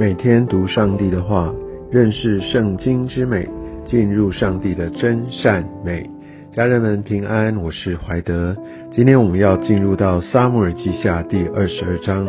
[0.00, 1.54] 每天读上帝的话，
[1.90, 3.46] 认识圣经之美，
[3.84, 6.08] 进入上帝的真善美。
[6.54, 8.56] 家人们平安，我是怀德。
[8.94, 12.26] 今天我们要进入到撒母耳记下第二十二章。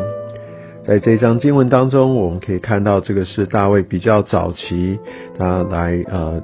[0.84, 4.98] 在这章经文当中，我们可以看到这个是大卫比较早期，
[5.38, 6.42] 他来呃，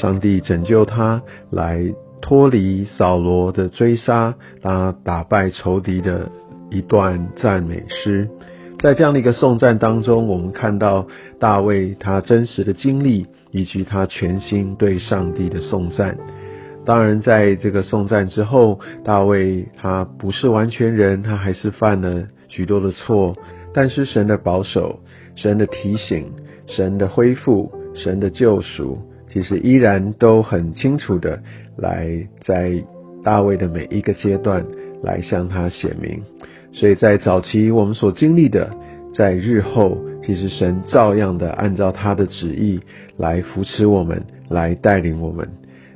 [0.00, 6.28] 上帝拯救他，来脱离扫罗的追杀，他打败仇敌的
[6.70, 8.28] 一段赞美诗。
[8.82, 11.06] 在这样的一个颂赞当中，我们看到
[11.38, 16.16] 大卫他真实的经历，以及他全心对上帝的颂赞。
[16.86, 23.36] 当然，在这个颂赞之后，大卫他不是完全人，他还是犯了许多的错。
[23.74, 24.98] 但是神的保守、
[25.36, 26.32] 神的提醒、
[26.66, 31.38] 神的恢复、神的救赎，其实依然都很清楚的
[31.76, 32.82] 来在
[33.22, 34.64] 大卫的每一个阶段
[35.02, 36.22] 来向他显明。
[36.72, 38.70] 所以在早期我们所经历的，
[39.14, 42.80] 在日后其实神照样的按照他的旨意
[43.16, 45.48] 来扶持我们，来带领我们。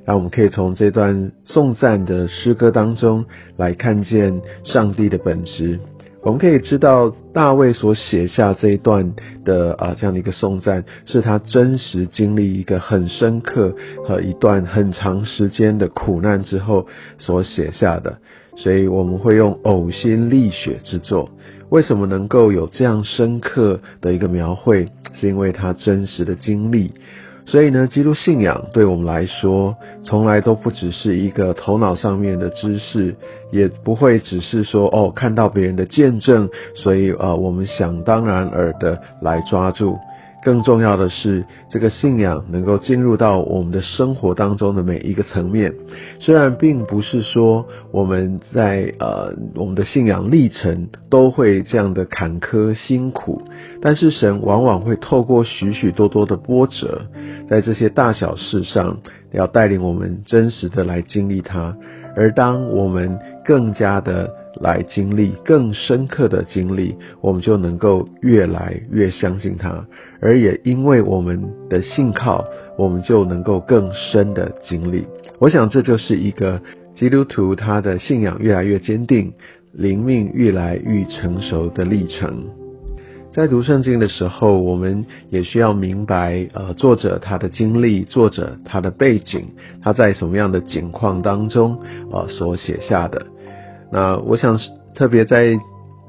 [0.07, 3.25] 那我们可以从这段颂赞的诗歌当中
[3.57, 5.81] 来看见上帝的本质。
[6.23, 9.15] 我们可以知道大卫所写下这一段
[9.45, 13.75] 的啊这样的一个颂赞，是他真实经历一个很深刻
[14.07, 16.87] 和一段很长时间的苦难之后
[17.19, 18.19] 所写下的。
[18.57, 21.29] 所以我们会用呕心沥血之作。
[21.71, 24.89] 为什么能够有这样深刻的一个描绘？
[25.13, 26.93] 是因为他真实的经历。
[27.47, 33.15] 所以呢，基督信仰对我们来说，从来都不只是一个头脑上面的知识，
[33.51, 39.99] 也不会只是说哦，看到别人的见证，所以呃，我们想当然尔的来抓住。
[40.45, 45.73] 更重要的是，这个信仰能够进入到我们的生活当中的每一个层面。
[46.21, 53.41] 虽然并不是说我们在呃我们的信仰历程都会这样的坎坷辛苦，
[53.81, 57.07] 但是神往往会透过许许多多的波折，
[57.49, 58.99] 在这些大小事上，
[59.33, 61.75] 要带领我们真实的来经历它。
[62.17, 64.31] 而当我们更加的
[64.61, 69.87] 来经历更深刻的经历，我们就能够越来越相信他，
[70.21, 72.45] 而也因为我们的信靠，
[72.77, 75.05] 我们就能够更深的经历。
[75.39, 76.61] 我想这就是一个
[76.95, 79.33] 基督徒他的信仰越来越坚定，
[79.73, 82.45] 灵命越来越成熟的历程。
[83.33, 89.47] 在读圣经的时候，我们也需要明白，呃，作者他的经历，作者他的背景，
[89.83, 91.77] 他在什么样的境况当中，
[92.13, 93.27] 呃，所写下的。
[93.91, 94.59] 那我想
[94.95, 95.59] 特别在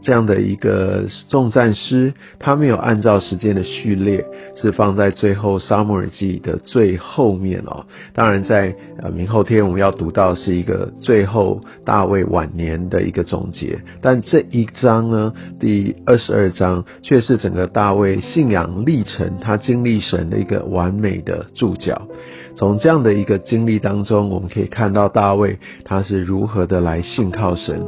[0.05, 4.23] 这样的一个重战诗，他没有按照时间的序列，
[4.55, 7.87] 是放在最后沙漠耳记的最后面哦。
[8.13, 22.07] 当然，在呃明后天我们要读到是一个最后大卫晚年的一个总结，但这一章呢，第二十二章却是整个大卫信仰历程，他经历神的一个完美的注脚。
[22.55, 27.81] 从这样的一个经历当中，我们可以看到大卫他是如何的来信靠神，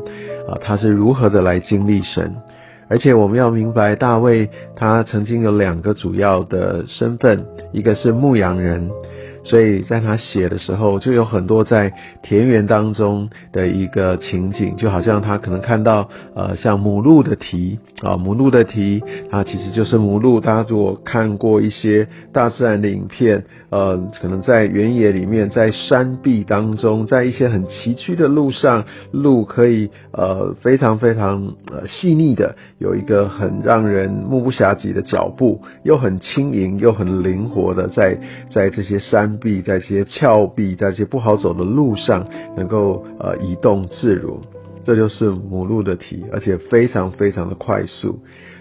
[0.47, 2.35] 啊，他是如何的来经历神，
[2.87, 8.89] 而且我们要明白，大卫他曾经有两个主要的身份，一个是牧羊人。
[9.47, 20.41] 所以在他写的时候，就有很多在田园当中的一个情景，就好像他可能看到，呃，像母鹿的蹄啊，母鹿的蹄，它其实就是母鹿。
[20.41, 38.19] 大家如果看过一些大自然的影片，呃，可能在原野里面，在山壁当中，在一些很崎岖的路上，鹿可以呃非常非常呃细腻的，有一个很让人目不暇接的脚步，又很轻盈又很灵活的在
[38.51, 39.36] 在这些山。
[39.37, 42.27] 壁在这些峭壁，在这些不好走的路上，
[42.57, 44.41] 能够呃移动自如，
[44.83, 48.19] 这就是母鹿的蹄，而且非常非常的快速。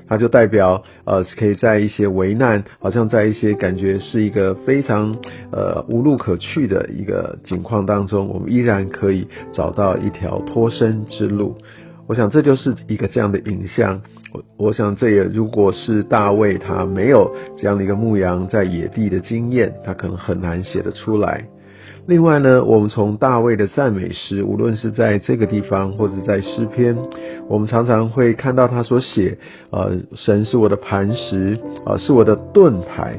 [0.09, 5.16] 它就代表呃可以在一些危难，好像在一些感觉是一个非常
[5.50, 11.56] 呃无路可去的一个境况当中，我们依然可以找到一条脱身之路。
[12.06, 14.00] 我想这就是一个这样的影像。
[14.32, 21.44] 我我想这也如果是大卫他没有这样的一个牧羊在野地的经验，他可能很难写得出来。
[22.06, 26.97] 另外呢，我们从大卫的赞美诗，无论是在这个地方或者在诗篇，
[27.48, 29.36] 我们常常会看到他所写：
[29.70, 33.16] 呃，神是我的磐石，啊，是我的盾牌，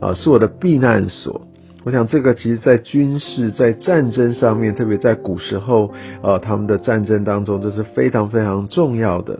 [0.00, 1.40] 啊，是我的避难所。
[1.86, 9.38] 我想这个其实，在军事、在战争上面，特别在古时候，呃，他们的战争当中，这是非常非常重要的。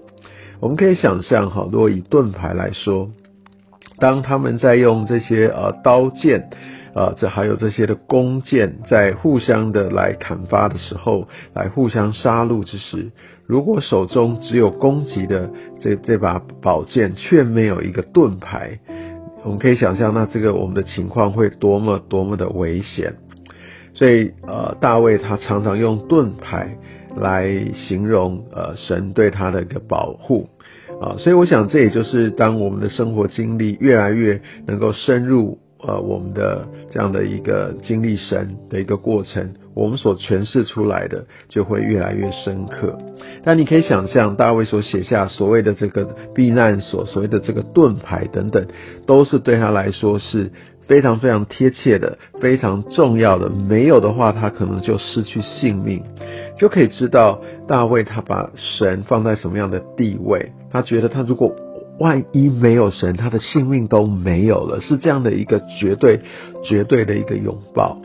[0.60, 3.10] 我们可以想象，哈，如果以盾牌来说，
[3.98, 6.48] 当他们在用这些呃刀剑，
[6.94, 13.10] 呃，这还有这些的弓箭在互相的来砍伐的时候，来互相杀戮之时，
[13.46, 15.50] 如果手中只有攻击的
[15.81, 18.78] 这这把宝剑，却没有一个盾牌，
[19.46, 23.14] 我们可以想象，那这个我们的情况会多么多么的危险。
[23.94, 26.76] 所以，呃，大卫他常常用盾牌
[27.16, 30.48] 来形容呃神对他的一个保护。
[31.00, 42.99] 啊，所以我想，这也就是当我们的生活经历越来越能够深入呃我们的这样的一个经历神的一个过程，我们所诠释出来的就会越来越深刻。
[43.44, 48.67] 但你可以想象，大卫所写下所谓的这个避难所，所谓的这个盾牌等等，
[49.06, 50.50] 都是对他来说是
[50.87, 53.49] 非常非常贴切的、非常重要的。
[53.50, 56.02] 没有的话，他可能就失去性命。
[56.58, 60.52] 就可以知道大卫他把神放在什么样的地位。
[60.72, 61.55] 他觉得他如果
[61.98, 66.20] 万一没有神，他的性命都没有了，是这样的一个绝对、
[66.62, 67.98] 绝对的一个拥抱。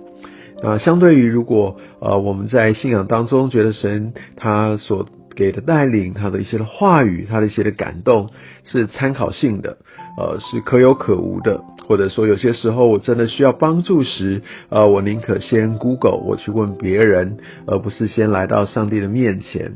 [0.64, 8.30] 啊，相对于如果呃我们在信仰当中觉得神他所给的带领，他的一些的话语，他的一些的感动
[8.64, 9.78] 是参考性的，
[10.18, 11.62] 呃是可有可无的。
[11.88, 19.74] 或者说，有些时候我真的需要帮助时，呃，我宁可先 Google，我去问别人，而不是先来到上帝的面前。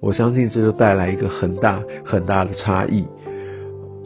[0.00, 3.06] 我相信这就带来一个很大很大的差异。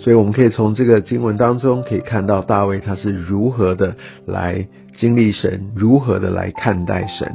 [0.02, 3.94] 所以，我们可以从这个经文当中可以看到大卫他是如何的
[4.26, 4.66] 来
[4.96, 7.30] 经历神，如何的来看待神。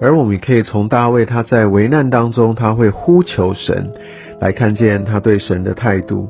[0.00, 3.92] 而我们也可以从大卫他在危难当中，他会呼求神，
[4.40, 6.28] 来看见他对神的态度。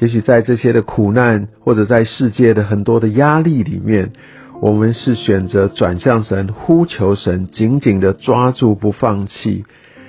[0.00, 4.12] 也许在这些的苦难，或者在世界的很多的压力里面，
[4.60, 9.64] 我们是选择转向神、呼求神、紧紧的抓住不放弃，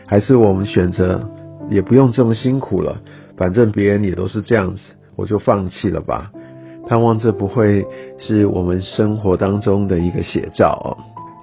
[0.07, 1.29] 还是我们选择
[1.69, 3.01] 也不用这么辛苦了，
[3.41, 4.81] 反正别人也都是这样子，
[5.15, 6.29] 我就放弃了吧？
[6.87, 7.83] 盼望这不会
[8.19, 10.93] 是我们生活当中的一个写照哦。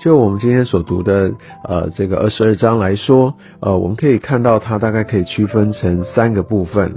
[0.01, 1.33] 就我们今天所读的
[1.65, 6.95] 呃这个二十二章来说，呃，我们可以看到它大概可以区分成三个部分。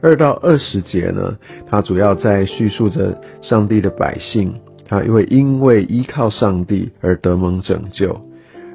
[0.00, 1.36] 二到二十节呢，
[1.70, 4.52] 它主要在叙述着上帝的百姓，
[4.88, 8.08] 他因为因为依靠上帝而得蒙拯救；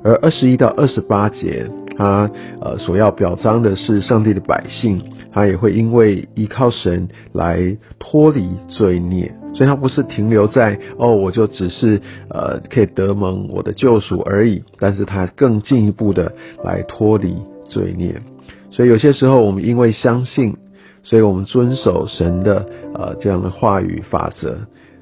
[0.05, 1.69] 而二十一到二十八节，
[1.99, 2.31] 他
[2.61, 4.99] 呃所要表彰的是上帝的百姓，
[5.31, 16.31] 他也会因为依靠神来脱离罪孽，所以他不是停留在哦，我就只是呃可以得蒙我的救赎而已，但是他更进一步的
[16.63, 17.35] 来脱离
[17.67, 18.19] 罪孽。
[18.71, 20.55] 所以有些时候我们因为相信。
[21.01, 24.57] 所以我们遵守神的呃这样的话语法则，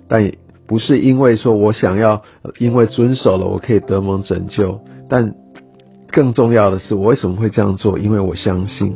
[0.07, 2.21] 但也不是因为说我想要
[2.59, 4.79] 因为遵守了我可以得蒙拯救，
[5.09, 5.33] 但
[6.11, 7.99] 更重要的是我为什么会这样做？
[7.99, 8.95] 因为我相信，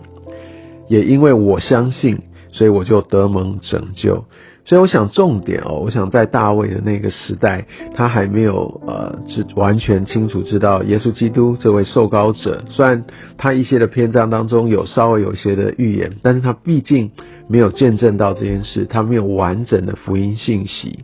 [0.87, 2.19] 也因为我相信，
[2.51, 4.25] 所以我就得蒙拯救。
[4.63, 7.65] 所以我想重点哦，我想在大卫的那个时代，
[7.95, 12.63] 他还没有呃，是完全清楚知道耶稣基督这位受膏者。
[12.69, 13.03] 虽然
[13.37, 17.11] 他一些的篇章当中有稍微有些的预言，但是他毕竟
[17.47, 20.99] 没有见证到这件事，他没有完整的福音信息。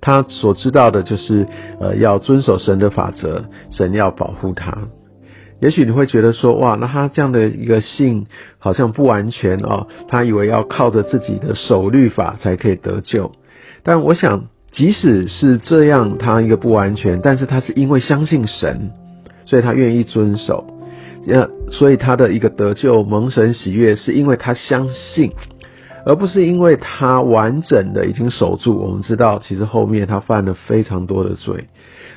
[0.00, 1.46] 他所知道的就是
[1.80, 4.88] 呃，要遵守神的法则，神要保护他。
[5.60, 8.26] 也许你会觉得说，哇，那他这样的一个信
[8.58, 13.32] 好像不完全哦，他以为要靠着自己的守律法才可以得救。
[13.82, 18.90] 但我想，即使是这样，他一个不完全，但是他是因为相信神，
[19.44, 20.64] 所以他愿意遵守。
[21.28, 25.32] 呃，所以他的一个得救蒙神喜悦，是因为他相信，
[26.04, 28.76] 而不是因为他完整的已经守住。
[28.76, 31.68] 我们知道，其实后面他犯了非常多的罪，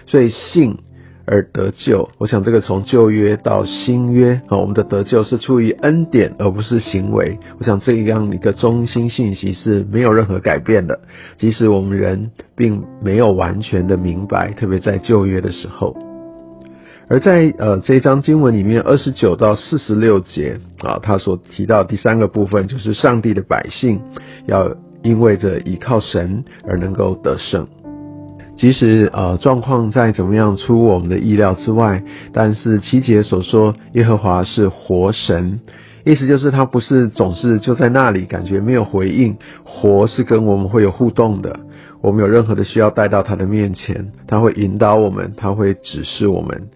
[0.05, 0.77] 所以信。
[1.25, 7.39] 而得救，我想这个从旧约到新约啊，我们的得救是出于恩典，而不是行为。
[7.57, 10.99] 我想这样一个中心信息是没有任何改变的，
[11.37, 16.12] 即使我们人并没有完全的明白，特别在旧约的时候。
[17.09, 24.01] 而在呃这一章经文里面，二十九到四十六节啊，他所提到第三个部分，就是上帝的百姓
[24.47, 27.67] 要因为着依靠神而能够得胜。
[28.55, 35.59] 即使呃状况再怎么样出我们的意料之外，但是七节所说耶和华是活神，
[36.05, 39.35] 意思就是他不是总是就在那里，感觉没有回应。
[39.63, 41.59] 活是跟我们会有互动的，
[42.01, 46.69] 我们有任何的需要带到他的面前，他会引导我们，他会指示我们。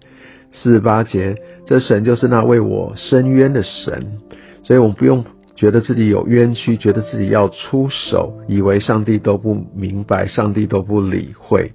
[0.62, 1.34] 四十八节，
[1.66, 4.18] 这神就是那为我伸冤的神，
[4.62, 5.24] 所以我们不用。
[5.58, 11.72] 觉得自己有冤屈，觉得自己要出手，以为上帝都不明白，上帝都不理会。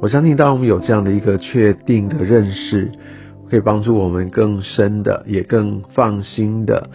[0.00, 2.88] 我相信，当我们有这样的一个确定的认识，
[3.50, 6.90] 可以帮助我们更深的，也更放心的，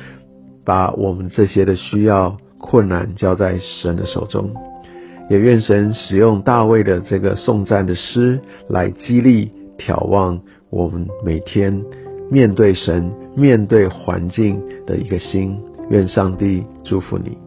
[0.63, 4.50] 把我们这些的需要、困难交在神的手中。
[5.30, 8.39] 也愿神使用大卫的这个颂赞的诗
[8.70, 10.39] 来激励、眺望
[10.70, 11.84] 我们每天
[12.30, 15.58] 面对神、面对环境的一个心。
[15.89, 17.42] 愿上帝祝福你。